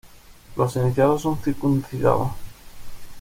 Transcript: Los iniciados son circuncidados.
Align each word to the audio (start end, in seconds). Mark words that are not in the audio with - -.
Los 0.55 0.75
iniciados 0.77 1.21
son 1.21 1.37
circuncidados. 1.43 2.31